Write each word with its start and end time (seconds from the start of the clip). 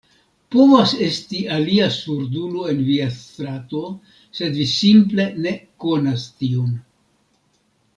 Povas 0.53 0.93
esti 1.07 1.41
alia 1.57 1.89
surdulo 1.97 2.65
en 2.73 2.81
via 2.89 3.11
strato, 3.19 3.85
sed 4.41 4.59
vi 4.63 4.69
simple 4.75 5.31
ne 5.47 5.57
konas 5.87 6.29
tiun. 6.43 6.77